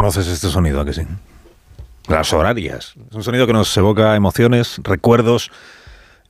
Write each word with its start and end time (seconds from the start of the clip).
Reconoces 0.00 0.28
este 0.28 0.48
sonido, 0.48 0.80
¿a 0.80 0.86
que 0.86 0.94
sí? 0.94 1.02
Las 2.08 2.32
horarias. 2.32 2.94
Es 3.10 3.14
un 3.14 3.22
sonido 3.22 3.46
que 3.46 3.52
nos 3.52 3.76
evoca 3.76 4.16
emociones, 4.16 4.80
recuerdos, 4.82 5.50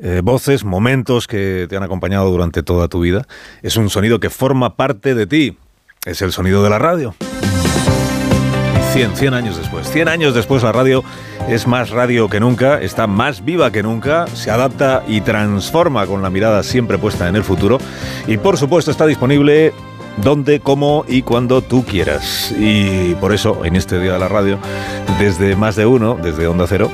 eh, 0.01 0.23
voces, 0.25 0.65
momentos 0.65 1.29
que 1.29 1.69
te 1.71 1.77
han 1.77 1.85
acompañado 1.85 2.29
durante 2.33 2.65
toda 2.65 2.89
tu 2.89 2.99
vida. 2.99 3.29
Es 3.63 3.77
un 3.77 3.89
sonido 3.89 4.19
que 4.19 4.29
forma 4.29 4.75
parte 4.75 5.15
de 5.15 5.29
ti. 5.29 5.57
Es 6.05 6.21
el 6.21 6.33
sonido 6.33 6.65
de 6.65 6.71
la 6.71 6.81
radio. 6.81 7.15
100, 8.93 9.15
100 9.15 9.35
años 9.35 9.57
después. 9.57 9.89
100 9.89 10.09
años 10.09 10.35
después 10.35 10.65
la 10.65 10.73
radio 10.73 11.05
es 11.49 11.69
más 11.69 11.91
radio 11.91 12.29
que 12.29 12.41
nunca, 12.41 12.81
está 12.81 13.07
más 13.07 13.45
viva 13.45 13.71
que 13.71 13.85
nunca, 13.85 14.27
se 14.27 14.51
adapta 14.51 15.05
y 15.07 15.21
transforma 15.21 16.09
con 16.09 16.23
la 16.23 16.31
mirada 16.31 16.65
siempre 16.65 16.99
puesta 16.99 17.29
en 17.29 17.37
el 17.37 17.45
futuro 17.45 17.79
y 18.27 18.37
por 18.37 18.59
supuesto 18.59 18.91
está 18.91 19.07
disponible 19.07 19.73
donde, 20.17 20.61
cómo 20.61 21.05
y 21.09 21.23
cuando 21.23 21.63
tú 21.63 21.85
quieras. 21.85 22.53
Y 22.59 23.15
por 23.17 23.33
eso 23.33 23.65
en 23.65 23.77
este 23.77 23.99
Día 24.01 24.15
de 24.15 24.19
la 24.19 24.29
Radio, 24.29 24.59
desde 25.19 25.57
más 25.57 25.77
de 25.77 25.87
uno, 25.87 26.19
desde 26.21 26.47
Onda 26.47 26.67
Cero, 26.69 26.91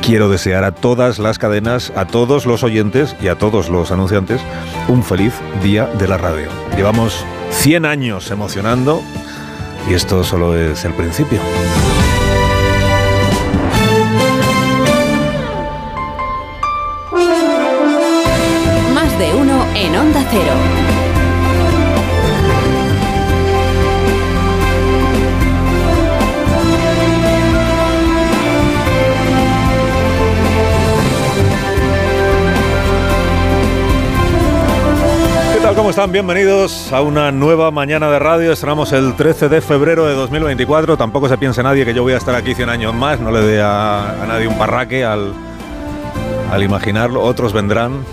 quiero 0.00 0.28
desear 0.28 0.64
a 0.64 0.72
todas 0.72 1.18
las 1.18 1.38
cadenas, 1.38 1.92
a 1.94 2.06
todos 2.06 2.46
los 2.46 2.62
oyentes 2.62 3.16
y 3.20 3.28
a 3.28 3.36
todos 3.36 3.68
los 3.68 3.92
anunciantes 3.92 4.40
un 4.88 5.02
feliz 5.02 5.34
Día 5.62 5.86
de 5.86 6.08
la 6.08 6.18
Radio. 6.18 6.48
Llevamos 6.76 7.24
100 7.50 7.84
años 7.84 8.30
emocionando 8.30 9.02
y 9.88 9.94
esto 9.94 10.24
solo 10.24 10.56
es 10.56 10.84
el 10.84 10.94
principio. 10.94 11.40
Más 18.94 19.18
de 19.18 19.34
uno 19.34 19.64
en 19.74 19.96
Onda 19.96 20.24
Cero. 20.30 20.99
¿Cómo 35.76 35.90
están? 35.90 36.10
Bienvenidos 36.10 36.92
a 36.92 37.00
una 37.00 37.30
nueva 37.30 37.70
mañana 37.70 38.10
de 38.10 38.18
radio. 38.18 38.52
Estrenamos 38.52 38.92
el 38.92 39.14
13 39.14 39.48
de 39.48 39.60
febrero 39.60 40.04
de 40.04 40.14
2024. 40.14 40.96
Tampoco 40.96 41.28
se 41.28 41.38
piense 41.38 41.62
nadie 41.62 41.84
que 41.84 41.94
yo 41.94 42.02
voy 42.02 42.12
a 42.12 42.16
estar 42.16 42.34
aquí 42.34 42.54
100 42.54 42.68
años 42.68 42.92
más. 42.92 43.20
No 43.20 43.30
le 43.30 43.40
dé 43.40 43.62
a, 43.62 44.16
nadie 44.26 44.48
un 44.48 44.58
parraque 44.58 45.04
al, 45.04 45.32
al 46.50 46.62
imaginarlo. 46.62 47.22
Otros 47.22 47.52
vendrán. 47.52 48.04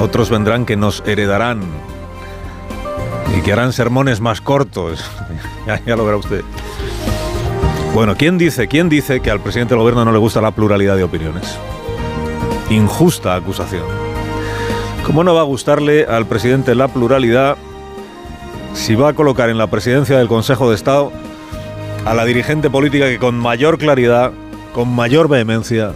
Otros 0.00 0.28
vendrán 0.28 0.66
que 0.66 0.76
nos 0.76 1.02
heredarán. 1.06 1.60
Y 3.38 3.40
que 3.42 3.52
harán 3.52 3.72
sermones 3.72 4.20
más 4.20 4.40
cortos. 4.40 5.08
ya, 5.66 5.80
ya 5.84 5.96
lo 5.96 6.04
verá 6.04 6.16
usted. 6.16 6.42
Bueno, 7.94 8.16
¿quién 8.16 8.36
dice, 8.36 8.66
¿quién 8.66 8.88
dice 8.88 9.20
que 9.20 9.30
al 9.30 9.40
presidente 9.40 9.74
del 9.74 9.80
gobierno 9.80 10.04
no 10.04 10.12
le 10.12 10.18
gusta 10.18 10.40
la 10.40 10.50
pluralidad 10.50 10.96
de 10.96 11.04
opiniones? 11.04 11.56
Injusta 12.68 13.36
acusación. 13.36 14.05
¿Cómo 15.06 15.22
no 15.22 15.34
va 15.34 15.42
a 15.42 15.44
gustarle 15.44 16.04
al 16.04 16.26
presidente 16.26 16.74
la 16.74 16.88
pluralidad 16.88 17.56
si 18.74 18.96
va 18.96 19.10
a 19.10 19.12
colocar 19.12 19.48
en 19.50 19.56
la 19.56 19.68
presidencia 19.68 20.18
del 20.18 20.26
Consejo 20.26 20.68
de 20.68 20.74
Estado 20.74 21.12
a 22.04 22.12
la 22.12 22.24
dirigente 22.24 22.70
política 22.70 23.06
que 23.06 23.20
con 23.20 23.38
mayor 23.38 23.78
claridad, 23.78 24.32
con 24.74 24.92
mayor 24.92 25.28
vehemencia, 25.28 25.92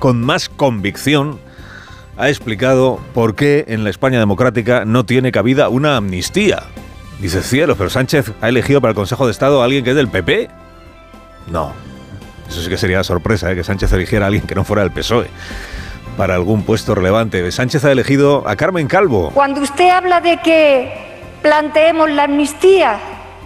con 0.00 0.20
más 0.22 0.48
convicción, 0.48 1.38
ha 2.16 2.30
explicado 2.30 2.98
por 3.14 3.36
qué 3.36 3.64
en 3.68 3.84
la 3.84 3.90
España 3.90 4.18
democrática 4.18 4.84
no 4.84 5.06
tiene 5.06 5.30
cabida 5.30 5.68
una 5.68 5.96
amnistía? 5.96 6.64
Dice 7.20 7.42
cielo, 7.42 7.76
pero 7.76 7.90
Sánchez 7.90 8.32
ha 8.40 8.48
elegido 8.48 8.80
para 8.80 8.90
el 8.90 8.96
Consejo 8.96 9.26
de 9.26 9.30
Estado 9.30 9.62
a 9.62 9.66
alguien 9.66 9.84
que 9.84 9.90
es 9.90 9.96
del 9.96 10.08
PP. 10.08 10.50
No, 11.52 11.72
eso 12.48 12.60
sí 12.60 12.68
que 12.68 12.76
sería 12.76 13.04
sorpresa, 13.04 13.52
¿eh? 13.52 13.54
que 13.54 13.62
Sánchez 13.62 13.92
eligiera 13.92 14.24
a 14.24 14.26
alguien 14.26 14.48
que 14.48 14.56
no 14.56 14.64
fuera 14.64 14.82
del 14.82 14.90
PSOE 14.90 15.28
para 16.18 16.34
algún 16.34 16.64
puesto 16.64 16.96
relevante. 16.96 17.50
Sánchez 17.52 17.84
ha 17.84 17.92
elegido 17.92 18.42
a 18.46 18.56
Carmen 18.56 18.88
Calvo. 18.88 19.30
Cuando 19.32 19.60
usted 19.60 19.88
habla 19.88 20.20
de 20.20 20.38
que 20.38 20.92
planteemos 21.42 22.10
la 22.10 22.24
amnistía, 22.24 22.98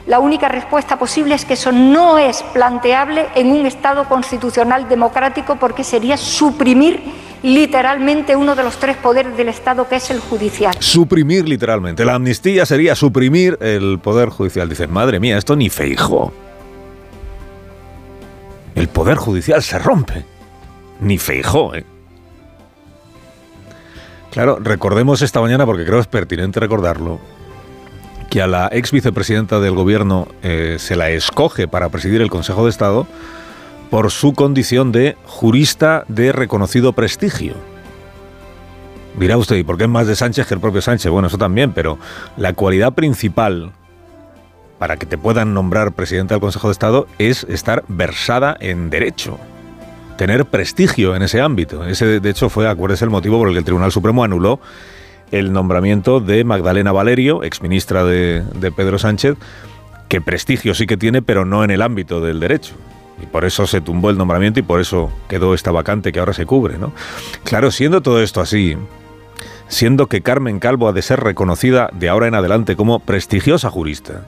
la 0.06 0.19
única 0.21 0.49
respuesta 0.49 0.99
posible 0.99 1.34
es 1.34 1.44
que 1.44 1.53
eso 1.53 1.71
no 1.71 2.16
es 2.16 2.43
planteable 2.55 3.27
en 3.34 3.49
un 3.49 3.66
Estado 3.66 4.09
constitucional 4.09 4.88
democrático 4.88 5.56
porque 5.56 5.84
sería 5.84 6.16
suprimir 6.16 7.03
literalmente 7.43 8.37
uno 8.37 8.55
de 8.55 8.62
los 8.65 8.78
tres 8.78 8.97
poderes 8.97 9.37
del 9.37 9.50
Estado 9.50 9.87
que 9.87 9.97
es 9.97 10.11
el 10.11 10.21
judicial. 10.21 10.75
Suprimir 10.78 11.47
literalmente. 11.47 12.06
La 12.06 12.15
amnistía 12.15 12.65
sería 12.65 12.94
suprimir 12.94 13.59
el 13.61 13.99
poder 13.99 14.31
judicial. 14.31 14.71
Dicen, 14.71 14.91
madre 14.91 15.21
mía, 15.21 15.37
esto 15.37 15.56
ni 15.56 15.69
feijo. 15.69 16.32
El 18.75 18.88
poder 18.88 19.19
judicial 19.19 19.62
se 19.62 19.78
rompe. 19.78 20.25
Ni 21.00 21.19
feijo, 21.19 21.75
¿eh? 21.75 21.84
Claro, 24.32 24.59
recordemos 24.59 25.20
esta 25.20 25.43
mañana, 25.43 25.66
porque 25.66 25.84
creo 25.84 26.00
es 26.00 26.06
pertinente 26.06 26.59
recordarlo, 26.59 27.20
que 28.31 28.41
a 28.41 28.47
la 28.47 28.70
ex 28.72 28.91
vicepresidenta 28.91 29.60
del 29.60 29.75
gobierno 29.75 30.26
eh, 30.43 30.76
se 30.78 30.97
la 30.97 31.10
escoge 31.10 31.69
para 31.69 31.91
presidir 31.91 32.22
el 32.22 32.31
Consejo 32.31 32.65
de 32.65 32.70
Estado 32.70 33.06
por 33.91 34.10
su 34.10 34.32
condición 34.32 34.91
de 34.91 35.19
jurista 35.26 36.04
de 36.09 36.32
reconocido 36.32 36.94
prestigio. 36.94 37.53
Dirá 39.19 39.37
usted, 39.37 39.56
¿y 39.56 39.65
por 39.65 39.76
qué 39.76 39.84
es 39.84 39.91
más 39.91 40.06
de 40.06 40.16
Sánchez 40.16 40.47
que 40.47 40.54
el 40.54 40.60
propio 40.60 40.81
Sánchez? 40.81 41.12
Bueno, 41.12 41.28
eso 41.28 41.37
también, 41.37 41.72
pero 41.75 41.99
la 42.38 42.54
cualidad 42.54 42.94
principal 42.94 43.72
para 44.78 44.97
que 44.97 45.04
te 45.04 45.19
puedan 45.19 45.53
nombrar 45.53 45.93
presidente 45.93 46.32
del 46.32 46.41
Consejo 46.41 46.69
de 46.69 46.72
Estado 46.72 47.06
es 47.19 47.44
estar 47.44 47.84
versada 47.87 48.56
en 48.60 48.88
derecho 48.88 49.38
tener 50.22 50.44
prestigio 50.44 51.16
en 51.16 51.22
ese 51.22 51.41
ámbito. 51.41 51.84
Ese, 51.84 52.21
de 52.21 52.31
hecho, 52.31 52.49
fue, 52.49 52.69
acuérdese, 52.69 53.05
el 53.05 53.10
motivo 53.10 53.38
por 53.38 53.49
el 53.49 53.55
que 53.55 53.59
el 53.59 53.65
Tribunal 53.65 53.91
Supremo 53.91 54.22
anuló 54.22 54.60
el 55.33 55.53
nombramiento 55.53 56.21
de 56.21 56.44
Magdalena 56.44 56.93
Valerio, 56.93 57.43
exministra 57.43 58.05
de, 58.05 58.44
de 58.55 58.71
Pedro 58.71 59.00
Sánchez, 59.00 59.34
que 60.06 60.21
prestigio 60.21 60.75
sí 60.75 60.87
que 60.87 60.97
tiene, 60.97 61.22
pero 61.22 61.44
no 61.44 61.65
en 61.65 61.72
el 61.72 61.82
ámbito 61.82 62.21
del 62.21 62.38
derecho. 62.38 62.75
Y 63.21 63.27
por 63.27 63.44
eso 63.44 63.66
se 63.66 63.81
tumbó 63.81 64.11
el 64.11 64.16
nombramiento 64.16 64.61
y 64.61 64.62
por 64.62 64.81
eso 64.81 65.11
quedó 65.28 65.55
esta 65.55 65.72
vacante 65.72 66.12
que 66.12 66.21
ahora 66.21 66.34
se 66.34 66.47
cubre, 66.47 66.78
¿no? 66.78 66.93
Claro, 67.43 67.72
siendo 67.72 68.00
todo 68.00 68.22
esto 68.22 68.41
así, 68.41 68.77
siendo 69.66 70.06
que 70.06 70.22
Carmen 70.22 70.61
Calvo 70.61 70.87
ha 70.87 70.93
de 70.93 71.03
ser 71.03 71.19
reconocida 71.19 71.91
de 71.94 72.11
ahora 72.11 72.28
en 72.28 72.37
adelante 72.37 72.77
como 72.77 73.00
prestigiosa 73.00 73.71
jurista, 73.71 74.25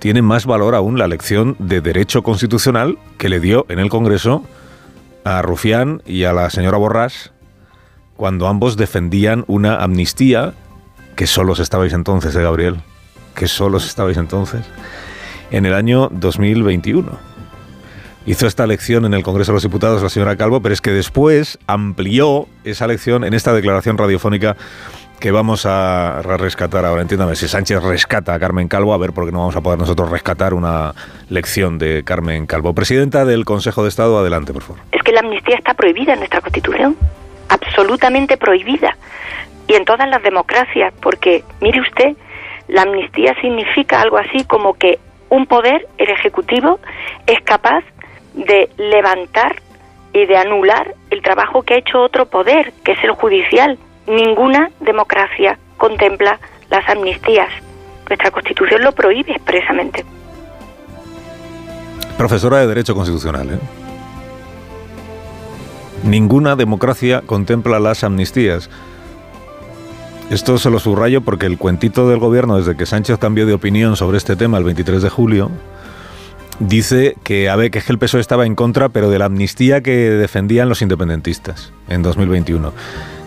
tiene 0.00 0.22
más 0.22 0.44
valor 0.44 0.74
aún 0.74 0.98
la 0.98 1.06
lección 1.06 1.54
de 1.60 1.80
Derecho 1.80 2.24
Constitucional 2.24 2.98
que 3.16 3.28
le 3.28 3.38
dio 3.38 3.64
en 3.68 3.78
el 3.78 3.88
Congreso 3.88 4.42
a 5.24 5.42
Rufián 5.42 6.02
y 6.06 6.24
a 6.24 6.32
la 6.32 6.50
señora 6.50 6.78
Borrás 6.78 7.32
cuando 8.16 8.46
ambos 8.46 8.76
defendían 8.76 9.44
una 9.48 9.82
amnistía 9.82 10.54
que 11.16 11.26
solos 11.26 11.58
estabais 11.58 11.92
entonces, 11.92 12.34
¿eh, 12.36 12.42
Gabriel? 12.42 12.76
Que 13.34 13.48
solos 13.48 13.86
estabais 13.86 14.16
entonces, 14.16 14.62
en 15.50 15.66
el 15.66 15.74
año 15.74 16.08
2021. 16.12 17.18
Hizo 18.24 18.46
esta 18.46 18.66
lección 18.66 19.04
en 19.04 19.14
el 19.14 19.24
Congreso 19.24 19.50
de 19.50 19.56
los 19.56 19.62
Diputados 19.64 20.02
la 20.02 20.08
señora 20.08 20.36
Calvo, 20.36 20.62
pero 20.62 20.72
es 20.72 20.80
que 20.80 20.92
después 20.92 21.58
amplió 21.66 22.46
esa 22.62 22.86
lección 22.86 23.24
en 23.24 23.34
esta 23.34 23.52
declaración 23.52 23.98
radiofónica 23.98 24.56
que 25.22 25.30
vamos 25.30 25.66
a 25.66 26.20
rescatar 26.20 26.84
ahora. 26.84 27.00
Entiéndame, 27.00 27.36
si 27.36 27.46
Sánchez 27.46 27.80
rescata 27.80 28.34
a 28.34 28.40
Carmen 28.40 28.66
Calvo, 28.66 28.92
a 28.92 28.98
ver 28.98 29.12
por 29.12 29.24
qué 29.24 29.30
no 29.30 29.38
vamos 29.38 29.54
a 29.54 29.60
poder 29.60 29.78
nosotros 29.78 30.10
rescatar 30.10 30.52
una 30.52 30.94
lección 31.28 31.78
de 31.78 32.02
Carmen 32.04 32.44
Calvo. 32.46 32.74
Presidenta 32.74 33.24
del 33.24 33.44
Consejo 33.44 33.84
de 33.84 33.88
Estado, 33.88 34.18
adelante, 34.18 34.52
por 34.52 34.62
favor. 34.62 34.82
Es 34.90 35.00
que 35.04 35.12
la 35.12 35.20
amnistía 35.20 35.54
está 35.54 35.74
prohibida 35.74 36.14
en 36.14 36.18
nuestra 36.18 36.40
Constitución, 36.40 36.96
absolutamente 37.48 38.36
prohibida. 38.36 38.96
Y 39.68 39.74
en 39.74 39.84
todas 39.84 40.08
las 40.08 40.24
democracias, 40.24 40.92
porque, 41.00 41.44
mire 41.60 41.80
usted, 41.82 42.16
la 42.66 42.82
amnistía 42.82 43.36
significa 43.40 44.00
algo 44.00 44.18
así 44.18 44.44
como 44.46 44.74
que 44.74 44.98
un 45.28 45.46
poder, 45.46 45.86
el 45.98 46.10
Ejecutivo, 46.10 46.80
es 47.28 47.40
capaz 47.42 47.84
de 48.34 48.68
levantar 48.76 49.62
y 50.12 50.26
de 50.26 50.36
anular 50.36 50.96
el 51.10 51.22
trabajo 51.22 51.62
que 51.62 51.74
ha 51.74 51.78
hecho 51.78 52.00
otro 52.00 52.26
poder, 52.26 52.72
que 52.82 52.90
es 52.90 53.04
el 53.04 53.12
judicial 53.12 53.78
ninguna 54.06 54.70
democracia 54.80 55.58
contempla 55.76 56.38
las 56.70 56.88
amnistías. 56.88 57.48
Nuestra 58.08 58.30
Constitución 58.30 58.82
lo 58.82 58.92
prohíbe 58.92 59.32
expresamente. 59.32 60.04
Profesora 62.16 62.58
de 62.58 62.66
Derecho 62.66 62.94
Constitucional, 62.94 63.50
¿eh? 63.50 63.58
Ninguna 66.04 66.56
democracia 66.56 67.22
contempla 67.24 67.78
las 67.78 68.02
amnistías. 68.04 68.68
Esto 70.30 70.58
se 70.58 70.70
lo 70.70 70.78
subrayo 70.78 71.20
porque 71.20 71.46
el 71.46 71.58
cuentito 71.58 72.08
del 72.08 72.18
gobierno, 72.18 72.56
desde 72.56 72.76
que 72.76 72.86
Sánchez 72.86 73.18
cambió 73.18 73.46
de 73.46 73.52
opinión 73.52 73.96
sobre 73.96 74.18
este 74.18 74.34
tema 74.34 74.58
el 74.58 74.64
23 74.64 75.02
de 75.02 75.10
julio, 75.10 75.50
dice 76.58 77.16
que, 77.22 77.48
a 77.48 77.56
ver, 77.56 77.70
que 77.70 77.82
el 77.86 77.98
PSOE 77.98 78.20
estaba 78.20 78.46
en 78.46 78.54
contra, 78.54 78.88
pero 78.88 79.10
de 79.10 79.18
la 79.18 79.26
amnistía 79.26 79.80
que 79.80 79.92
defendían 79.92 80.68
los 80.68 80.82
independentistas 80.82 81.72
en 81.88 82.02
2021 82.02 82.72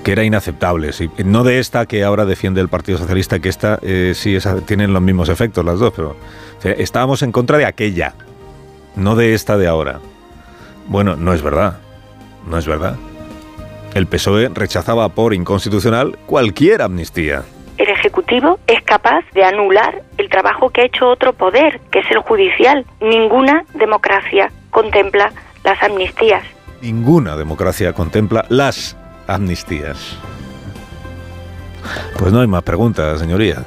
que 0.05 0.11
era 0.11 0.23
inaceptable. 0.23 0.93
Sí. 0.93 1.09
No 1.25 1.43
de 1.43 1.57
esta 1.57 1.87
que 1.87 2.03
ahora 2.03 2.25
defiende 2.25 2.61
el 2.61 2.69
Partido 2.69 2.99
Socialista, 2.99 3.39
que 3.39 3.49
esta 3.49 3.79
eh, 3.81 4.13
sí 4.13 4.37
tienen 4.67 4.93
los 4.93 5.01
mismos 5.01 5.29
efectos 5.29 5.65
las 5.65 5.79
dos, 5.79 5.93
pero 5.95 6.15
estábamos 6.63 7.23
en 7.23 7.31
contra 7.31 7.57
de 7.57 7.65
aquella, 7.65 8.13
no 8.95 9.15
de 9.15 9.33
esta 9.33 9.57
de 9.57 9.67
ahora. 9.67 9.99
Bueno, 10.85 11.15
no 11.15 11.33
es 11.33 11.41
verdad, 11.41 11.79
no 12.47 12.55
es 12.59 12.67
verdad. 12.67 12.97
El 13.95 14.05
PSOE 14.05 14.49
rechazaba 14.49 15.09
por 15.09 15.33
inconstitucional 15.33 16.19
cualquier 16.27 16.83
amnistía. 16.83 17.41
El 17.79 17.89
Ejecutivo 17.89 18.59
es 18.67 18.83
capaz 18.83 19.25
de 19.33 19.43
anular 19.43 20.03
el 20.19 20.29
trabajo 20.29 20.69
que 20.69 20.81
ha 20.81 20.85
hecho 20.85 21.09
otro 21.09 21.33
poder, 21.33 21.81
que 21.91 21.99
es 21.99 22.11
el 22.11 22.19
judicial. 22.19 22.85
Ninguna 23.01 23.65
democracia 23.73 24.51
contempla 24.69 25.31
las 25.63 25.81
amnistías. 25.81 26.43
Ninguna 26.83 27.35
democracia 27.35 27.93
contempla 27.93 28.45
las 28.49 28.95
amnistías. 29.27 30.18
Pues 32.18 32.33
no 32.33 32.42
hay 32.42 32.48
más 32.48 32.63
preguntas, 32.63 33.19
señoría. 33.19 33.63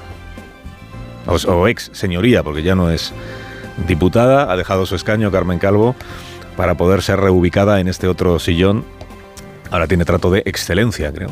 O, 1.26 1.68
ex 1.68 1.90
señoría, 1.92 2.42
porque 2.42 2.62
ya 2.62 2.74
no 2.74 2.90
es 2.90 3.12
diputada, 3.86 4.50
ha 4.50 4.56
dejado 4.56 4.86
su 4.86 4.94
escaño 4.94 5.30
Carmen 5.30 5.58
Calvo 5.58 5.94
para 6.56 6.74
poder 6.76 7.02
ser 7.02 7.20
reubicada 7.20 7.80
en 7.80 7.88
este 7.88 8.08
otro 8.08 8.38
sillón. 8.38 8.84
Ahora 9.70 9.86
tiene 9.86 10.04
trato 10.04 10.30
de 10.30 10.42
excelencia, 10.46 11.12
creo. 11.12 11.30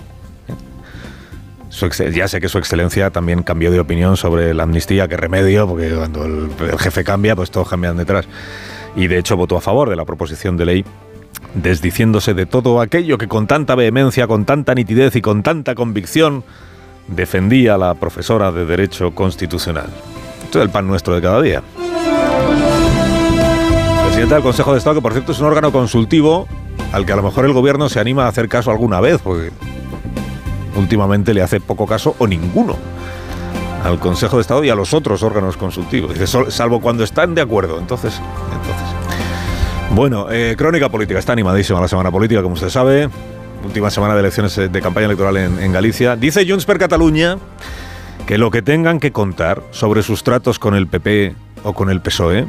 ya 2.12 2.28
sé 2.28 2.40
que 2.40 2.48
su 2.48 2.58
excelencia 2.58 3.10
también 3.10 3.42
cambió 3.42 3.70
de 3.70 3.80
opinión 3.80 4.16
sobre 4.18 4.52
la 4.52 4.64
amnistía, 4.64 5.08
que 5.08 5.16
remedio, 5.16 5.66
porque 5.66 5.90
cuando 5.90 6.26
el, 6.26 6.50
el 6.60 6.78
jefe 6.78 7.02
cambia, 7.02 7.34
pues 7.34 7.50
todos 7.50 7.68
cambian 7.68 7.96
detrás. 7.96 8.26
Y 8.94 9.08
de 9.08 9.18
hecho 9.18 9.36
votó 9.36 9.56
a 9.56 9.60
favor 9.62 9.88
de 9.88 9.96
la 9.96 10.04
proposición 10.04 10.56
de 10.58 10.66
ley 10.66 10.84
desdiciéndose 11.54 12.34
de 12.34 12.46
todo 12.46 12.80
aquello 12.80 13.18
que 13.18 13.28
con 13.28 13.46
tanta 13.46 13.74
vehemencia, 13.74 14.26
con 14.26 14.44
tanta 14.44 14.74
nitidez 14.74 15.16
y 15.16 15.22
con 15.22 15.42
tanta 15.42 15.74
convicción 15.74 16.44
defendía 17.08 17.78
la 17.78 17.94
profesora 17.94 18.52
de 18.52 18.64
Derecho 18.64 19.14
Constitucional. 19.14 19.86
Esto 20.44 20.58
es 20.58 20.64
el 20.64 20.70
pan 20.70 20.86
nuestro 20.86 21.14
de 21.14 21.22
cada 21.22 21.40
día. 21.42 21.62
Presidenta 24.04 24.36
del 24.36 24.44
Consejo 24.44 24.72
de 24.72 24.78
Estado, 24.78 24.96
que 24.96 25.02
por 25.02 25.12
cierto 25.12 25.32
es 25.32 25.40
un 25.40 25.46
órgano 25.46 25.72
consultivo 25.72 26.46
al 26.92 27.04
que 27.04 27.12
a 27.12 27.16
lo 27.16 27.22
mejor 27.22 27.44
el 27.44 27.52
gobierno 27.52 27.88
se 27.88 28.00
anima 28.00 28.24
a 28.24 28.28
hacer 28.28 28.48
caso 28.48 28.70
alguna 28.70 29.00
vez, 29.00 29.20
porque 29.22 29.50
últimamente 30.76 31.34
le 31.34 31.42
hace 31.42 31.60
poco 31.60 31.86
caso 31.86 32.14
o 32.18 32.26
ninguno 32.26 32.76
al 33.84 33.98
Consejo 33.98 34.36
de 34.36 34.42
Estado 34.42 34.64
y 34.64 34.70
a 34.70 34.74
los 34.74 34.94
otros 34.94 35.22
órganos 35.22 35.56
consultivos. 35.56 36.12
Salvo 36.48 36.80
cuando 36.80 37.04
están 37.04 37.34
de 37.34 37.40
acuerdo. 37.40 37.78
Entonces, 37.78 38.20
entonces. 38.52 39.05
Bueno, 39.90 40.26
eh, 40.30 40.54
crónica 40.58 40.88
política. 40.88 41.18
Está 41.18 41.32
animadísima 41.32 41.80
la 41.80 41.88
semana 41.88 42.10
política, 42.10 42.42
como 42.42 42.54
usted 42.54 42.68
sabe. 42.68 43.08
Última 43.64 43.90
semana 43.90 44.14
de 44.14 44.20
elecciones 44.20 44.56
eh, 44.58 44.68
de 44.68 44.80
campaña 44.80 45.06
electoral 45.06 45.36
en, 45.36 45.72
Galicia. 45.72 46.16
Dice 46.16 46.46
Junts 46.46 46.64
per 46.64 46.78
Cataluña 46.78 47.38
que 48.26 48.38
lo 48.38 48.50
que 48.50 48.62
tengan 48.62 49.00
que 49.00 49.12
contar 49.12 49.62
sobre 49.70 50.02
sus 50.02 50.22
tratos 50.22 50.58
con 50.58 50.74
el 50.74 50.86
PP 50.86 51.34
o 51.64 51.72
con 51.72 51.90
el 51.90 52.00
PSOE 52.00 52.46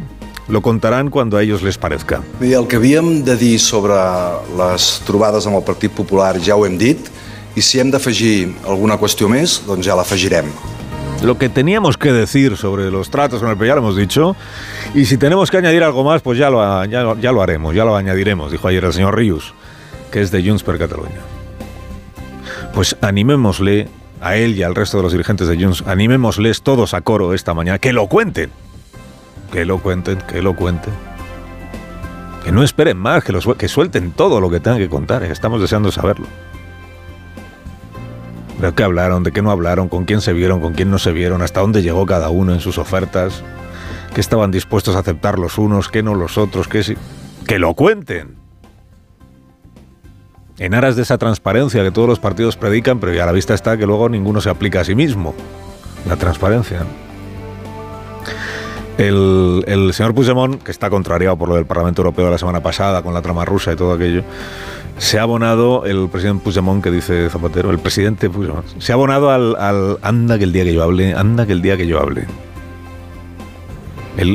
lo 0.47 0.61
contarán 0.61 1.09
cuando 1.09 1.37
a 1.37 1.43
ellos 1.43 1.61
les 1.61 1.77
parezca. 1.77 2.21
Bé, 2.39 2.53
el 2.53 2.67
que 2.67 2.77
havíem 2.77 3.23
de 3.23 3.35
dir 3.35 3.59
sobre 3.59 3.95
les 4.57 5.01
trobades 5.05 5.45
amb 5.47 5.59
el 5.59 5.65
Partit 5.67 5.91
Popular 5.91 6.37
ja 6.39 6.55
ho 6.55 6.65
hem 6.65 6.77
dit 6.79 7.11
i 7.55 7.61
si 7.61 7.81
hem 7.81 7.91
d'afegir 7.91 8.53
alguna 8.65 8.97
qüestió 8.97 9.27
més, 9.29 9.61
doncs 9.67 9.85
ja 9.87 9.97
l'afegirem. 9.97 10.47
Lo 11.23 11.37
que 11.37 11.49
teníamos 11.49 11.97
que 11.97 12.13
decir 12.13 12.57
sobre 12.57 12.91
los 12.91 13.09
tratos 13.09 13.39
con 13.39 13.49
el 13.49 13.55
PSOE 13.55 13.67
ya 13.67 13.75
lo 13.75 13.81
hemos 13.81 13.97
dicho. 13.97 14.35
Y 14.93 15.05
si 15.05 15.17
tenemos 15.17 15.49
que 15.49 15.57
añadir 15.57 15.83
algo 15.83 16.03
más, 16.03 16.21
pues 16.21 16.37
ya 16.37 16.49
lo, 16.49 16.85
ya, 16.85 17.31
lo 17.31 17.41
haremos, 17.41 17.75
ya 17.75 17.85
lo 17.85 17.95
añadiremos, 17.95 18.51
dijo 18.51 18.67
ayer 18.67 18.83
el 18.85 18.93
señor 18.93 19.15
Rius, 19.15 19.53
que 20.11 20.21
es 20.21 20.31
de 20.31 20.47
Junts 20.47 20.63
per 20.63 20.77
Cataluña. 20.77 21.19
Pues 22.73 22.95
animémosle 23.01 23.89
a 24.21 24.35
él 24.35 24.55
y 24.55 24.63
al 24.63 24.75
resto 24.75 24.97
de 24.97 25.03
los 25.03 25.11
dirigentes 25.11 25.47
de 25.47 25.61
Junts, 25.61 25.83
animémosles 25.87 26.61
todos 26.61 26.93
a 26.93 27.01
coro 27.01 27.33
esta 27.33 27.53
mañana, 27.53 27.79
que 27.79 27.93
lo 27.93 28.07
cuenten. 28.07 28.51
Que 29.51 29.65
lo 29.65 29.79
cuenten, 29.79 30.19
que 30.19 30.41
lo 30.41 30.55
cuenten. 30.55 30.93
Que 32.43 32.51
no 32.51 32.63
esperen 32.63 32.97
más, 32.97 33.23
que, 33.23 33.33
que 33.57 33.67
suelten 33.67 34.11
todo 34.11 34.39
lo 34.39 34.49
que 34.49 34.59
tengan 34.59 34.79
que 34.79 34.89
contar. 34.89 35.23
Eh, 35.23 35.31
estamos 35.31 35.59
deseando 35.59 35.91
saberlo. 35.91 36.27
¿De 38.59 38.73
qué 38.73 38.83
hablaron? 38.83 39.23
¿De 39.23 39.31
qué 39.31 39.41
no 39.41 39.51
hablaron? 39.51 39.87
¿Con 39.87 40.05
quién 40.05 40.21
se 40.21 40.33
vieron? 40.33 40.61
¿Con 40.61 40.73
quién 40.73 40.89
no 40.89 40.97
se 40.97 41.11
vieron? 41.11 41.41
¿Hasta 41.43 41.61
dónde 41.61 41.83
llegó 41.83 42.05
cada 42.05 42.29
uno 42.29 42.53
en 42.53 42.59
sus 42.59 42.77
ofertas? 42.79 43.43
¿Qué 44.15 44.21
estaban 44.21 44.49
dispuestos 44.49 44.95
a 44.95 44.99
aceptar 44.99 45.37
los 45.37 45.59
unos? 45.59 45.89
¿Qué 45.89 46.01
no 46.01 46.15
los 46.15 46.39
otros? 46.39 46.67
¿Qué 46.67 46.83
sí? 46.83 46.95
¡Que 47.45 47.59
lo 47.59 47.75
cuenten! 47.75 48.35
En 50.57 50.73
aras 50.73 50.95
de 50.95 51.03
esa 51.03 51.19
transparencia 51.19 51.83
que 51.83 51.91
todos 51.91 52.09
los 52.09 52.19
partidos 52.19 52.57
predican, 52.57 52.99
pero 52.99 53.13
ya 53.13 53.23
a 53.23 53.25
la 53.27 53.31
vista 53.31 53.53
está 53.53 53.77
que 53.77 53.85
luego 53.85 54.09
ninguno 54.09 54.41
se 54.41 54.49
aplica 54.49 54.81
a 54.81 54.83
sí 54.83 54.95
mismo. 54.95 55.35
La 56.07 56.15
transparencia. 56.15 56.79
El, 58.97 59.63
el, 59.67 59.93
señor 59.93 60.15
Puigdemont, 60.15 60.61
que 60.63 60.71
está 60.71 60.89
contrariado 60.89 61.37
por 61.37 61.49
lo 61.49 61.55
del 61.55 61.65
Parlamento 61.65 62.01
Europeo 62.01 62.25
de 62.25 62.31
la 62.31 62.37
semana 62.37 62.61
pasada, 62.61 63.03
con 63.03 63.13
la 63.13 63.21
trama 63.21 63.45
rusa 63.45 63.71
y 63.73 63.75
todo 63.75 63.93
aquello, 63.93 64.23
se 64.97 65.19
ha 65.19 65.21
abonado, 65.21 65.85
el 65.85 66.09
presidente 66.09 66.43
Puigdemont, 66.43 66.83
que 66.83 66.89
dice 66.89 67.29
Zapatero, 67.29 67.69
el 67.69 67.77
presidente 67.77 68.29
Puigdemont, 68.29 68.65
se 68.79 68.91
ha 68.91 68.95
abonado 68.95 69.29
al, 69.29 69.55
al 69.57 69.99
anda 70.01 70.39
que 70.39 70.45
el 70.45 70.51
día 70.51 70.63
que 70.63 70.73
yo 70.73 70.83
hable, 70.83 71.13
anda 71.13 71.45
que 71.45 71.53
el 71.53 71.61
día 71.61 71.77
que 71.77 71.85
yo 71.85 71.99
hable. 71.99 72.25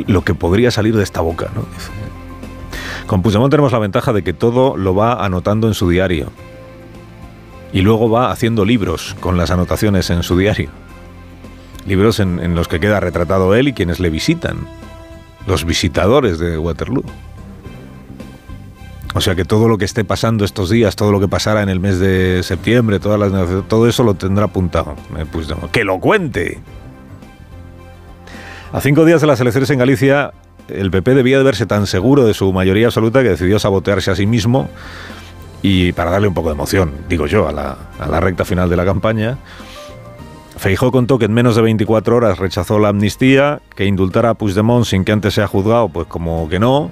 lo 0.07 0.23
que 0.23 0.33
podría 0.33 0.71
salir 0.71 0.95
de 0.95 1.03
esta 1.03 1.19
boca, 1.19 1.49
¿no? 1.53 1.65
Con 3.05 3.21
Puigdemont 3.21 3.51
tenemos 3.51 3.73
la 3.73 3.79
ventaja 3.79 4.13
de 4.13 4.23
que 4.23 4.31
todo 4.31 4.77
lo 4.77 4.95
va 4.95 5.25
anotando 5.25 5.67
en 5.67 5.73
su 5.73 5.89
diario. 5.89 6.27
Y 7.73 7.81
luego 7.81 8.09
va 8.09 8.31
haciendo 8.31 8.63
libros 8.63 9.15
con 9.19 9.35
las 9.35 9.51
anotaciones 9.51 10.09
en 10.09 10.23
su 10.23 10.37
diario. 10.37 10.69
Libros 11.85 12.19
en, 12.19 12.55
los 12.55 12.67
que 12.67 12.79
queda 12.79 12.99
retratado 12.99 13.55
él 13.55 13.67
y 13.67 13.73
quienes 13.73 13.99
le 13.99 14.09
visitan. 14.09 14.57
Los 15.45 15.65
visitadores 15.65 16.39
de 16.39 16.57
Waterloo. 16.57 17.03
O 19.15 19.21
sea 19.21 19.35
que 19.35 19.45
todo 19.45 19.67
lo 19.67 19.77
que 19.77 19.85
esté 19.85 20.03
pasando 20.03 20.43
estos 20.43 20.69
días, 20.69 20.95
todo 20.95 21.11
lo 21.11 21.19
que 21.19 21.27
pasara 21.27 21.61
en 21.61 21.69
el 21.69 21.79
mes 21.79 21.99
de 21.99 22.41
septiembre, 22.41 22.99
todas 22.99 23.19
las 23.19 23.67
todo 23.67 23.87
eso 23.87 24.03
lo 24.03 24.15
tendrá 24.15 24.45
apuntado. 24.45 24.95
Pues, 25.31 25.47
¡Que 25.71 25.83
lo 25.83 25.99
cuente! 25.99 26.59
A 28.71 28.81
cinco 28.81 29.05
días 29.05 29.21
de 29.21 29.27
las 29.27 29.39
elecciones 29.39 29.69
en 29.69 29.77
Galicia, 29.77 30.33
el 30.67 30.89
PP 30.89 31.13
debía 31.13 31.37
de 31.37 31.43
verse 31.43 31.67
tan 31.67 31.85
seguro 31.85 32.25
de 32.25 32.33
su 32.33 32.51
mayoría 32.53 32.87
absoluta 32.87 33.21
que 33.21 33.29
decidió 33.29 33.59
sabotearse 33.59 34.09
a 34.09 34.15
sí 34.15 34.25
mismo 34.25 34.67
y 35.61 35.91
para 35.91 36.09
darle 36.09 36.27
un 36.27 36.33
poco 36.33 36.49
de 36.49 36.55
emoción, 36.55 36.91
digo 37.07 37.27
yo, 37.27 37.47
a 37.47 37.51
la, 37.51 37.77
a 37.99 38.07
la 38.07 38.19
recta 38.19 38.45
final 38.45 38.69
de 38.69 38.75
la 38.75 38.85
campaña. 38.85 39.37
Feijó 40.63 40.93
contó 40.93 41.19
que 41.19 41.25
en 41.25 41.33
menos 41.33 41.57
de 41.57 41.61
24 41.61 42.15
horas 42.15 42.39
rechazó 42.39 42.79
la 42.79 42.87
amnistía, 42.87 43.61
que 43.75 43.83
indultara 43.83 44.29
a 44.29 44.33
Puigdemont 44.35 44.85
sin 44.85 45.03
que 45.03 45.11
antes 45.11 45.33
sea 45.33 45.45
juzgado, 45.45 45.89
pues 45.89 46.07
como 46.07 46.47
que 46.47 46.57
no, 46.57 46.89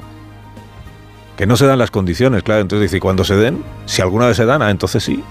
que 1.37 1.45
no 1.45 1.55
se 1.55 1.65
dan 1.65 1.79
las 1.79 1.89
condiciones, 1.89 2.43
claro. 2.43 2.63
Entonces 2.63 2.91
dice, 2.91 2.99
cuando 2.99 3.23
se 3.23 3.37
den? 3.37 3.63
Si 3.85 4.01
alguna 4.01 4.27
vez 4.27 4.35
se 4.35 4.43
dan, 4.43 4.61
ah, 4.61 4.71
entonces 4.71 5.01
sí. 5.01 5.23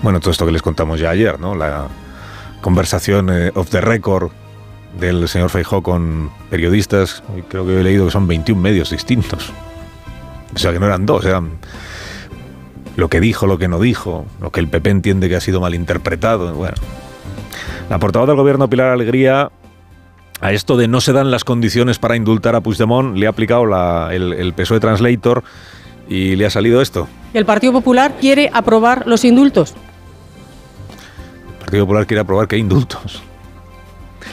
Bueno, 0.00 0.20
todo 0.20 0.30
esto 0.30 0.46
que 0.46 0.52
les 0.52 0.62
contamos 0.62 1.00
ya 1.00 1.10
ayer, 1.10 1.40
¿no? 1.40 1.56
La 1.56 1.88
conversación 2.60 3.28
eh, 3.30 3.50
off 3.56 3.68
the 3.70 3.80
record 3.80 4.30
del 5.00 5.28
señor 5.28 5.50
Feijó 5.50 5.82
con 5.82 6.30
periodistas, 6.50 7.24
creo 7.48 7.66
que 7.66 7.80
he 7.80 7.82
leído 7.82 8.04
que 8.04 8.12
son 8.12 8.28
21 8.28 8.62
medios 8.62 8.90
distintos. 8.90 9.52
O 10.54 10.56
sea, 10.56 10.72
que 10.72 10.78
no 10.78 10.86
eran 10.86 11.04
dos, 11.04 11.24
eran 11.24 11.58
lo 12.96 13.08
que 13.08 13.20
dijo, 13.20 13.46
lo 13.46 13.58
que 13.58 13.68
no 13.68 13.80
dijo, 13.80 14.26
lo 14.40 14.50
que 14.50 14.60
el 14.60 14.68
PP 14.68 14.90
entiende 14.90 15.28
que 15.28 15.36
ha 15.36 15.40
sido 15.40 15.60
malinterpretado. 15.60 16.54
Bueno, 16.54 16.74
la 17.90 17.98
portavoz 17.98 18.28
del 18.28 18.36
gobierno 18.36 18.68
Pilar 18.68 18.90
Alegría 18.90 19.50
a 20.40 20.52
esto 20.52 20.76
de 20.76 20.88
no 20.88 21.00
se 21.00 21.12
dan 21.12 21.30
las 21.30 21.44
condiciones 21.44 21.98
para 21.98 22.16
indultar 22.16 22.54
a 22.54 22.60
Puigdemont, 22.60 23.16
le 23.16 23.26
ha 23.26 23.30
aplicado 23.30 23.64
el, 24.10 24.32
el 24.32 24.52
PSOE 24.52 24.80
Translator 24.80 25.42
y 26.08 26.36
le 26.36 26.46
ha 26.46 26.50
salido 26.50 26.82
esto. 26.82 27.08
El 27.32 27.46
Partido 27.46 27.72
Popular 27.72 28.16
quiere 28.20 28.50
aprobar 28.52 29.06
los 29.06 29.24
indultos. 29.24 29.74
El 31.52 31.58
Partido 31.60 31.84
Popular 31.84 32.06
quiere 32.06 32.20
aprobar 32.20 32.46
qué 32.46 32.58
indultos. 32.58 33.22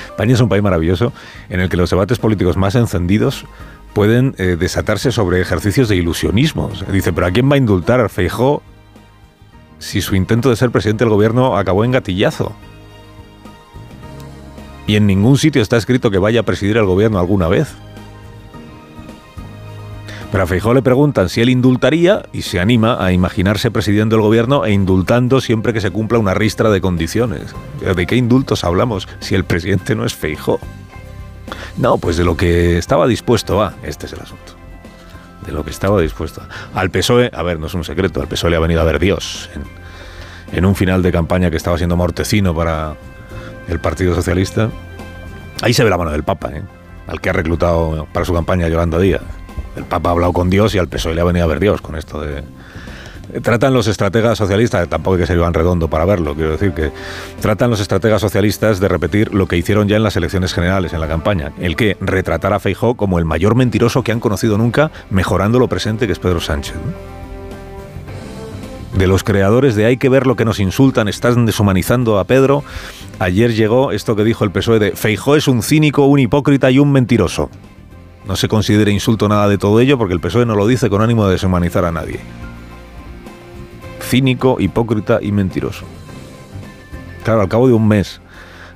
España 0.06 0.34
es 0.34 0.42
un 0.42 0.50
país 0.50 0.62
maravilloso 0.62 1.14
en 1.50 1.62
el 1.62 1.70
que 1.70 1.78
los 1.78 1.90
debates 1.90 2.20
políticos 2.20 2.58
más 2.58 2.76
encendidos 2.76 3.46
pueden 3.94 4.36
eh, 4.38 4.56
desatarse 4.60 5.12
sobre 5.12 5.42
ejercicios 5.42 5.90
de 5.90 5.96
ilusionismo. 5.96 6.70
dice, 6.92 7.14
pero 7.14 7.28
¿a 7.28 7.32
quién 7.32 7.50
va 7.50 7.56
a 7.56 7.58
indultar? 7.58 8.08
Feijó 8.10 8.62
si 9.80 10.02
su 10.02 10.16
intento 10.16 10.50
de 10.50 10.56
ser 10.56 10.72
presidente 10.72 11.04
del 11.04 11.14
gobierno 11.14 11.58
acabó 11.58 11.84
en 11.84 11.92
gatillazo 11.92 12.54
y 14.88 14.96
en 14.96 15.08
ningún 15.08 15.38
sitio 15.38 15.62
está 15.62 15.78
escrito 15.78 16.12
que 16.12 16.18
vaya 16.18 16.42
a 16.42 16.44
presidir 16.44 16.78
el 16.78 16.86
gobierno 16.86 17.20
alguna 17.20 17.48
vez. 17.48 17.74
Pero 20.32 20.44
a 20.44 20.48
Feijó 20.48 20.74
le 20.74 20.82
preguntan 20.82 21.30
si 21.30 21.42
él 21.42 21.50
indultaría 21.50 22.24
y 22.32 22.44
se 22.44 22.60
anima 22.60 23.04
a 23.04 23.12
imaginarse 23.12 23.70
presidiendo 23.70 24.16
el 24.16 24.22
gobierno 24.22 24.66
e 24.66 24.72
indultando 24.72 25.42
siempre 25.42 25.74
que 25.74 25.82
se 25.82 25.92
cumpla 25.92 26.20
una 26.20 26.34
ristra 26.34 26.70
de 26.70 26.80
condiciones. 26.80 27.54
¿De 27.96 28.06
qué 28.06 28.16
indultos 28.16 28.64
hablamos 28.64 29.08
si 29.20 29.36
el 29.36 29.44
presidente 29.44 29.96
no 29.96 30.06
es 30.06 30.14
Feijó? 30.14 30.60
No, 31.78 31.98
pues 31.98 32.18
de 32.18 32.24
lo 32.24 32.36
que 32.38 32.78
estaba 32.78 33.08
dispuesto 33.08 33.62
a. 33.62 33.74
Este 33.84 34.06
es 34.06 34.14
el 34.14 34.22
asunto. 34.22 34.54
de 35.46 35.52
lo 35.52 35.64
que 35.64 35.72
estaba 35.72 36.00
dispuesto. 36.00 36.42
Al 36.76 36.92
PSOE, 36.92 37.32
a 37.34 37.42
ver, 37.42 37.60
no 37.60 37.66
es 37.66 37.74
un 37.74 37.84
secreto, 37.84 38.22
al 38.22 38.28
PSOE 38.28 38.52
le 38.52 38.58
ha 38.58 38.60
venido 38.60 38.80
a 38.80 38.84
ver 38.84 39.00
Dios 39.00 39.50
en, 39.56 39.64
en 40.56 40.66
un 40.66 40.76
final 40.76 41.02
de 41.02 41.12
campaña 41.12 41.50
que 41.50 41.58
estaba 41.58 41.78
siendo 41.78 41.98
mortecino 41.98 42.54
para 42.54 42.96
el 43.68 43.80
Partido 43.80 44.14
Socialista. 44.14 44.70
Ahí 45.64 45.74
se 45.74 45.84
ve 45.84 45.90
la 45.90 45.98
mano 45.98 46.12
del 46.12 46.24
Papa, 46.24 46.52
¿eh? 46.54 46.62
al 47.08 47.20
que 47.22 47.30
ha 47.30 47.34
reclutado 47.34 48.08
para 48.14 48.26
su 48.26 48.34
campaña 48.34 48.68
Yolanda 48.68 49.00
Díaz. 49.00 49.22
El 49.76 49.86
Papa 49.86 50.10
ha 50.10 50.12
hablado 50.12 50.34
con 50.34 50.50
Dios 50.50 50.76
y 50.76 50.78
al 50.78 50.88
PSOE 50.88 51.16
le 51.16 51.22
ha 51.22 51.26
venido 51.26 51.46
a 51.46 51.48
ver 51.48 51.60
Dios 51.60 51.82
con 51.82 51.96
esto 51.96 52.22
de... 52.22 52.44
Tratan 53.42 53.74
los 53.74 53.88
estrategas 53.88 54.38
socialistas, 54.38 54.90
tampoco 54.90 55.16
hay 55.16 55.22
que 55.22 55.28
ser 55.28 55.38
Iván 55.38 55.54
Redondo 55.54 55.88
para 55.88 56.04
verlo, 56.04 56.36
quiero 56.36 56.52
decir 56.52 56.74
que 56.74 56.92
tratan 57.40 57.70
los 57.70 57.80
estrategas 57.80 58.20
socialistas 58.20 58.80
de 58.80 58.88
repetir 58.90 59.34
lo 59.34 59.48
que 59.48 59.58
hicieron 59.58 59.88
ya 59.88 59.96
en 59.96 60.04
las 60.04 60.18
elecciones 60.18 60.54
generales, 60.54 60.92
en 60.92 61.00
la 61.00 61.08
campaña, 61.08 61.54
el 61.60 61.76
que 61.76 61.96
retratar 62.02 62.52
a 62.52 62.60
Feijó 62.60 62.96
como 62.96 63.20
el 63.20 63.26
mayor 63.26 63.56
mentiroso 63.56 64.04
que 64.04 64.12
han 64.12 64.20
conocido 64.20 64.58
nunca, 64.58 64.92
mejorando 65.10 65.60
lo 65.60 65.70
presente 65.70 66.08
que 66.08 66.14
es 66.14 66.20
Pedro 66.20 66.42
Sánchez. 66.42 66.76
De 68.98 69.08
los 69.08 69.24
creadores 69.24 69.76
de 69.76 69.86
hay 69.86 69.96
que 69.96 70.10
ver 70.10 70.28
lo 70.28 70.36
que 70.36 70.44
nos 70.44 70.60
insultan, 70.60 71.08
están 71.08 71.46
deshumanizando 71.46 72.20
a 72.20 72.26
Pedro, 72.26 72.66
ayer 73.20 73.54
llegó 73.54 73.94
esto 73.94 74.18
que 74.18 74.26
dijo 74.26 74.44
el 74.44 74.52
PSOE 74.52 74.80
de 74.80 74.92
Feijó 74.92 75.38
es 75.38 75.48
un 75.48 75.64
cínico, 75.64 76.06
un 76.06 76.20
hipócrita 76.20 76.70
y 76.70 76.80
un 76.80 76.92
mentiroso. 76.92 77.50
No 78.28 78.36
se 78.36 78.50
considera 78.50 78.92
insulto 78.92 79.30
nada 79.30 79.48
de 79.48 79.58
todo 79.58 79.80
ello 79.80 79.98
porque 79.98 80.14
el 80.14 80.20
PSOE 80.20 80.46
no 80.46 80.56
lo 80.56 80.68
dice 80.68 80.90
con 80.90 81.02
ánimo 81.02 81.26
de 81.26 81.32
deshumanizar 81.32 81.86
a 81.86 81.92
nadie. 81.92 82.20
Cínico, 84.12 84.58
hipócrita 84.60 85.20
y 85.22 85.32
mentiroso. 85.32 85.86
Claro, 87.24 87.40
al 87.40 87.48
cabo 87.48 87.70
de 87.70 87.74
un 87.74 87.88
mes, 87.88 88.20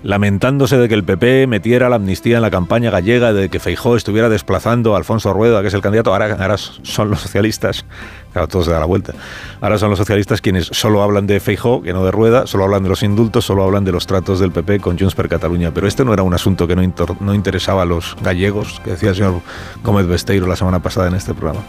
lamentándose 0.01 0.77
de 0.77 0.87
que 0.87 0.93
el 0.93 1.03
PP 1.03 1.45
metiera 1.47 1.89
la 1.89 1.97
amnistía 1.97 2.37
en 2.37 2.41
la 2.41 2.49
campaña 2.49 2.89
gallega, 2.89 3.33
de 3.33 3.49
que 3.49 3.59
Feijó 3.59 3.97
estuviera 3.97 4.29
desplazando 4.29 4.93
a 4.93 4.97
Alfonso 4.97 5.33
Rueda, 5.33 5.61
que 5.61 5.67
es 5.67 5.73
el 5.73 5.81
candidato, 5.81 6.13
ahora, 6.13 6.37
ahora 6.39 6.55
son 6.57 7.09
los 7.09 7.19
socialistas, 7.19 7.83
claro, 8.31 8.47
todo 8.47 8.63
se 8.63 8.71
da 8.71 8.79
la 8.79 8.85
vuelta, 8.85 9.13
ahora 9.59 9.77
son 9.77 9.89
los 9.89 9.99
socialistas 9.99 10.39
quienes 10.39 10.67
solo 10.67 11.03
hablan 11.03 11.27
de 11.27 11.41
Feijó, 11.41 11.81
que 11.81 11.91
no 11.91 12.05
de 12.05 12.11
Rueda, 12.11 12.47
solo 12.47 12.63
hablan 12.63 12.83
de 12.83 12.89
los 12.89 13.03
indultos, 13.03 13.43
solo 13.43 13.65
hablan 13.65 13.83
de 13.83 13.91
los 13.91 14.07
tratos 14.07 14.39
del 14.39 14.53
PP 14.53 14.79
con 14.79 14.97
Junts 14.97 15.15
per 15.15 15.27
Cataluña, 15.27 15.71
pero 15.73 15.85
este 15.85 16.05
no 16.05 16.13
era 16.13 16.23
un 16.23 16.33
asunto 16.33 16.65
que 16.65 16.77
no, 16.77 16.93
no 17.19 17.33
interesaba 17.33 17.81
a 17.81 17.85
los 17.85 18.15
gallegos, 18.21 18.79
que 18.85 18.91
decía 18.91 19.09
el 19.09 19.15
señor 19.15 19.41
Gómez 19.83 20.07
Besteiro 20.07 20.47
la 20.47 20.55
semana 20.55 20.79
pasada 20.79 21.09
en 21.09 21.15
este 21.15 21.33
programa. 21.33 21.65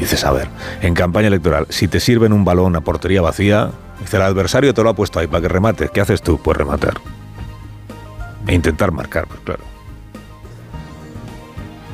Dices, 0.00 0.24
a 0.24 0.32
ver, 0.32 0.48
en 0.80 0.94
campaña 0.94 1.28
electoral, 1.28 1.66
si 1.68 1.86
te 1.86 2.00
sirven 2.00 2.32
un 2.32 2.42
balón 2.42 2.74
a 2.74 2.80
portería 2.80 3.20
vacía, 3.20 3.70
dice 4.00 4.16
el 4.16 4.22
adversario 4.22 4.72
te 4.72 4.82
lo 4.82 4.88
ha 4.88 4.94
puesto 4.94 5.20
ahí 5.20 5.26
para 5.26 5.42
que 5.42 5.48
remate. 5.48 5.90
¿Qué 5.92 6.00
haces 6.00 6.22
tú? 6.22 6.40
Pues 6.42 6.56
rematar. 6.56 6.94
E 8.46 8.54
intentar 8.54 8.92
marcar, 8.92 9.26
pues 9.28 9.40
claro. 9.40 9.62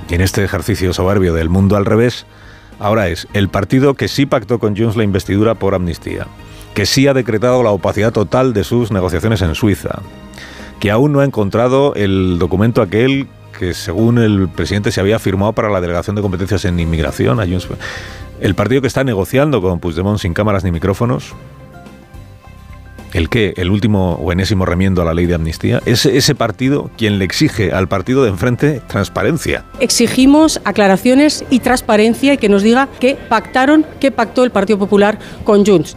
Y 0.08 0.14
en 0.14 0.20
este 0.20 0.44
ejercicio 0.44 0.92
soberbio 0.92 1.34
del 1.34 1.48
mundo 1.48 1.76
al 1.76 1.84
revés, 1.84 2.26
ahora 2.78 3.08
es 3.08 3.26
el 3.32 3.48
partido 3.48 3.94
que 3.94 4.06
sí 4.06 4.24
pactó 4.24 4.60
con 4.60 4.76
Junts 4.76 4.96
la 4.96 5.02
investidura 5.02 5.56
por 5.56 5.74
amnistía, 5.74 6.28
que 6.74 6.86
sí 6.86 7.08
ha 7.08 7.14
decretado 7.14 7.64
la 7.64 7.70
opacidad 7.70 8.12
total 8.12 8.52
de 8.52 8.62
sus 8.62 8.92
negociaciones 8.92 9.42
en 9.42 9.56
Suiza, 9.56 10.00
que 10.78 10.92
aún 10.92 11.12
no 11.12 11.20
ha 11.20 11.24
encontrado 11.24 11.92
el 11.96 12.38
documento 12.38 12.82
aquel 12.82 13.26
que 13.58 13.74
según 13.74 14.18
el 14.18 14.48
presidente 14.48 14.92
se 14.92 15.00
había 15.00 15.18
firmado 15.18 15.52
para 15.52 15.68
la 15.68 15.80
delegación 15.80 16.16
de 16.16 16.22
competencias 16.22 16.64
en 16.64 16.78
inmigración. 16.78 17.38
El 18.40 18.54
partido 18.54 18.80
que 18.80 18.86
está 18.86 19.04
negociando 19.04 19.62
con 19.62 19.80
Puigdemont 19.80 20.18
sin 20.18 20.34
cámaras 20.34 20.64
ni 20.64 20.70
micrófonos, 20.70 21.34
el 23.12 23.30
que, 23.30 23.54
el 23.56 23.70
último 23.70 24.14
o 24.14 24.30
enésimo 24.30 24.66
remiendo 24.66 25.00
a 25.00 25.04
la 25.06 25.14
ley 25.14 25.24
de 25.24 25.34
amnistía, 25.34 25.80
es 25.86 26.04
ese 26.04 26.34
partido 26.34 26.90
quien 26.98 27.18
le 27.18 27.24
exige 27.24 27.72
al 27.72 27.88
partido 27.88 28.22
de 28.22 28.30
enfrente 28.30 28.82
transparencia. 28.86 29.64
Exigimos 29.80 30.60
aclaraciones 30.64 31.44
y 31.48 31.60
transparencia 31.60 32.34
y 32.34 32.38
que 32.38 32.50
nos 32.50 32.62
diga 32.62 32.88
qué 33.00 33.16
pactaron, 33.28 33.86
qué 34.00 34.10
pactó 34.10 34.44
el 34.44 34.50
Partido 34.50 34.78
Popular 34.78 35.18
con 35.44 35.64
Junts. 35.64 35.96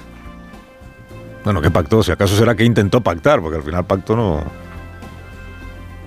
Bueno, 1.44 1.62
¿qué 1.62 1.72
pactó? 1.72 2.04
Si 2.04 2.12
acaso 2.12 2.38
será 2.38 2.56
que 2.56 2.64
intentó 2.64 3.02
pactar, 3.02 3.42
porque 3.42 3.58
al 3.58 3.64
final 3.64 3.86
pacto 3.86 4.16
no. 4.16 4.69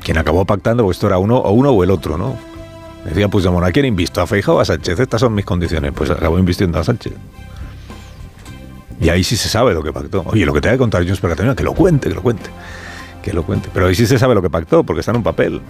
Quien 0.02 0.18
acabó 0.18 0.44
pactando, 0.44 0.82
porque 0.82 0.94
esto 0.94 1.06
era 1.06 1.18
uno 1.18 1.36
o 1.36 1.52
uno 1.52 1.70
o 1.70 1.84
el 1.84 1.90
otro, 1.90 2.18
¿no? 2.18 2.36
Decía 3.04 3.28
Puigdemont, 3.28 3.66
¿a 3.66 3.72
quién 3.72 3.86
invisto? 3.86 4.20
¿A 4.20 4.26
Feijó 4.26 4.54
o 4.54 4.60
a 4.60 4.64
Sánchez? 4.64 5.00
Estas 5.00 5.20
son 5.20 5.34
mis 5.34 5.44
condiciones. 5.44 5.92
Pues 5.94 6.10
acabó 6.10 6.38
invistiendo 6.38 6.78
a 6.78 6.84
Sánchez. 6.84 7.12
Y 9.00 9.08
ahí 9.08 9.24
sí 9.24 9.36
se 9.36 9.48
sabe 9.48 9.74
lo 9.74 9.82
que 9.82 9.92
pactó. 9.92 10.22
Oye, 10.26 10.46
lo 10.46 10.52
que 10.52 10.60
te 10.60 10.70
que 10.70 10.78
contar 10.78 11.02
Junts 11.02 11.20
per 11.20 11.30
Catalunya, 11.30 11.56
que 11.56 11.64
lo 11.64 11.74
cuente, 11.74 12.08
que 12.08 12.14
lo 12.14 12.22
cuente. 12.22 12.50
Que 13.22 13.32
lo 13.32 13.42
cuente. 13.44 13.68
Pero 13.74 13.86
ahí 13.86 13.94
sí 13.94 14.06
se 14.06 14.18
sabe 14.18 14.34
lo 14.34 14.42
que 14.42 14.50
pactó, 14.50 14.84
porque 14.84 15.00
está 15.00 15.10
en 15.10 15.18
un 15.18 15.22
papel. 15.24 15.60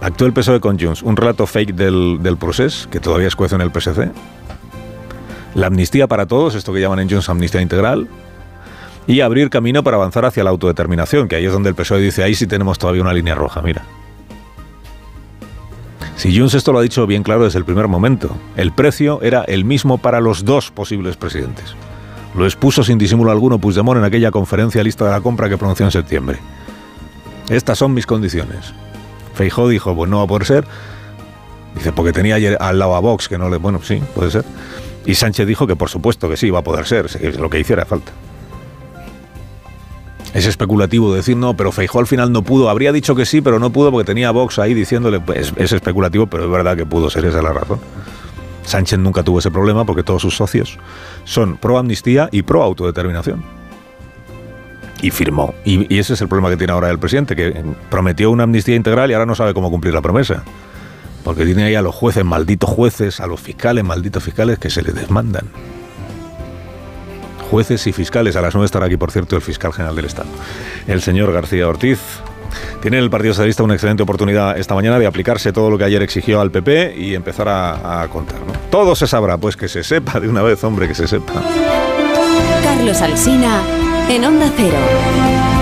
Pactó 0.00 0.24
el 0.24 0.32
PSOE 0.32 0.60
con 0.60 0.78
Junts, 0.78 1.02
un 1.02 1.16
relato 1.16 1.46
fake 1.46 1.74
del, 1.74 2.18
del 2.22 2.38
proceso, 2.38 2.88
que 2.88 3.00
todavía 3.00 3.28
escuece 3.28 3.54
en 3.54 3.60
el 3.60 3.70
PSC. 3.70 4.10
La 5.54 5.66
amnistía 5.66 6.06
para 6.06 6.26
todos, 6.26 6.54
esto 6.54 6.72
que 6.72 6.80
llaman 6.80 7.00
en 7.00 7.10
Junts 7.10 7.28
amnistía 7.28 7.60
integral. 7.60 8.08
Y 9.06 9.20
abrir 9.20 9.50
camino 9.50 9.84
para 9.84 9.96
avanzar 9.96 10.24
hacia 10.24 10.42
la 10.42 10.50
autodeterminación, 10.50 11.28
que 11.28 11.36
ahí 11.36 11.46
es 11.46 11.52
donde 11.52 11.68
el 11.68 11.74
PSOE 11.74 12.00
dice, 12.00 12.24
ahí 12.24 12.34
sí 12.34 12.46
tenemos 12.46 12.78
todavía 12.78 13.02
una 13.02 13.12
línea 13.12 13.34
roja, 13.34 13.62
mira. 13.62 13.84
Si 16.16 16.36
Junts 16.36 16.54
esto 16.54 16.72
lo 16.72 16.78
ha 16.78 16.82
dicho 16.82 17.06
bien 17.06 17.22
claro 17.22 17.44
desde 17.44 17.58
el 17.58 17.64
primer 17.64 17.88
momento, 17.88 18.36
el 18.56 18.72
precio 18.72 19.20
era 19.22 19.42
el 19.42 19.64
mismo 19.64 19.98
para 19.98 20.20
los 20.20 20.44
dos 20.44 20.70
posibles 20.70 21.16
presidentes. 21.16 21.74
Lo 22.34 22.46
expuso 22.46 22.82
sin 22.82 22.98
disimulo 22.98 23.30
alguno 23.30 23.58
Puigdemont 23.58 23.98
en 23.98 24.04
aquella 24.04 24.30
conferencia 24.30 24.82
lista 24.82 25.04
de 25.04 25.10
la 25.10 25.20
compra 25.20 25.48
que 25.48 25.56
pronunció 25.56 25.86
en 25.86 25.92
septiembre. 25.92 26.38
Estas 27.48 27.78
son 27.78 27.94
mis 27.94 28.06
condiciones. 28.06 28.74
Feijó 29.34 29.68
dijo, 29.68 29.94
pues 29.94 30.10
no 30.10 30.18
va 30.18 30.24
a 30.24 30.26
poder 30.26 30.46
ser. 30.46 30.64
Dice, 31.74 31.92
porque 31.92 32.12
tenía 32.12 32.34
ayer 32.34 32.56
al 32.60 32.78
lado 32.78 32.96
a 32.96 33.00
Vox, 33.00 33.28
que 33.28 33.38
no 33.38 33.50
le... 33.50 33.58
Bueno, 33.58 33.80
sí, 33.82 34.02
puede 34.14 34.30
ser. 34.30 34.44
Y 35.04 35.14
Sánchez 35.14 35.46
dijo 35.46 35.66
que 35.66 35.76
por 35.76 35.90
supuesto 35.90 36.28
que 36.28 36.36
sí, 36.36 36.50
va 36.50 36.60
a 36.60 36.64
poder 36.64 36.86
ser, 36.86 37.08
lo 37.38 37.48
que 37.48 37.60
hiciera 37.60 37.84
falta. 37.84 38.12
Es 40.34 40.46
especulativo 40.46 41.14
decir, 41.14 41.36
no, 41.36 41.56
pero 41.56 41.72
Feijó 41.72 41.98
al 41.98 42.06
final 42.06 42.30
no 42.32 42.42
pudo. 42.42 42.68
Habría 42.68 42.92
dicho 42.92 43.14
que 43.14 43.24
sí, 43.24 43.40
pero 43.40 43.58
no 43.58 43.70
pudo 43.70 43.90
porque 43.90 44.04
tenía 44.04 44.30
Vox 44.30 44.58
ahí 44.58 44.74
diciéndole, 44.74 45.20
pues 45.20 45.52
es 45.56 45.72
especulativo, 45.72 46.26
pero 46.26 46.44
es 46.44 46.50
verdad 46.50 46.76
que 46.76 46.84
pudo 46.84 47.08
ser, 47.08 47.24
esa 47.24 47.40
la 47.42 47.52
razón. 47.52 47.80
Sánchez 48.64 48.98
nunca 48.98 49.22
tuvo 49.22 49.38
ese 49.38 49.50
problema 49.50 49.84
porque 49.84 50.02
todos 50.02 50.22
sus 50.22 50.36
socios 50.36 50.78
son 51.24 51.56
pro 51.56 51.78
amnistía 51.78 52.28
y 52.32 52.42
pro 52.42 52.62
autodeterminación. 52.62 53.42
Y 55.00 55.10
firmó. 55.10 55.54
Y, 55.64 55.94
y, 55.94 55.98
ese 55.98 56.14
es 56.14 56.20
el 56.20 56.28
problema 56.28 56.50
que 56.50 56.56
tiene 56.56 56.72
ahora 56.72 56.90
el 56.90 56.98
presidente, 56.98 57.36
que 57.36 57.62
prometió 57.90 58.30
una 58.30 58.44
amnistía 58.44 58.74
integral 58.74 59.10
y 59.10 59.14
ahora 59.14 59.26
no 59.26 59.34
sabe 59.34 59.54
cómo 59.54 59.70
cumplir 59.70 59.94
la 59.94 60.02
promesa. 60.02 60.42
Porque 61.22 61.44
tiene 61.44 61.64
ahí 61.64 61.74
a 61.74 61.82
los 61.82 61.94
jueces, 61.94 62.24
malditos 62.24 62.68
jueces, 62.68 63.20
a 63.20 63.26
los 63.26 63.40
fiscales, 63.40 63.84
malditos 63.84 64.22
fiscales, 64.22 64.58
que 64.58 64.70
se 64.70 64.82
le 64.82 64.92
desmandan 64.92 65.44
jueces 67.50 67.86
y 67.86 67.92
fiscales. 67.92 68.36
A 68.36 68.42
las 68.42 68.54
nueve 68.54 68.66
estará 68.66 68.86
aquí, 68.86 68.96
por 68.96 69.10
cierto, 69.10 69.36
el 69.36 69.42
fiscal 69.42 69.72
general 69.72 69.96
del 69.96 70.06
Estado, 70.06 70.28
el 70.86 71.02
señor 71.02 71.32
García 71.32 71.68
Ortiz. 71.68 71.98
Tiene 72.80 72.98
el 72.98 73.10
Partido 73.10 73.34
Socialista 73.34 73.62
una 73.62 73.74
excelente 73.74 74.02
oportunidad 74.02 74.56
esta 74.58 74.74
mañana 74.74 74.98
de 74.98 75.06
aplicarse 75.06 75.52
todo 75.52 75.70
lo 75.70 75.78
que 75.78 75.84
ayer 75.84 76.02
exigió 76.02 76.40
al 76.40 76.50
PP 76.50 76.94
y 76.96 77.14
empezar 77.14 77.48
a, 77.48 78.06
contar. 78.10 78.38
Todo 78.70 78.94
se 78.94 79.06
sabrá, 79.06 79.36
pues 79.36 79.56
que 79.56 79.68
se 79.68 79.82
sepa 79.82 80.20
de 80.20 80.28
una 80.28 80.42
vez, 80.42 80.62
hombre, 80.64 80.88
que 80.88 80.94
se 80.94 81.06
sepa. 81.06 81.34
Carlos 82.62 83.00
Alsina, 83.02 83.62
en 84.08 84.24
Onda 84.24 84.50
Cero. 84.56 85.55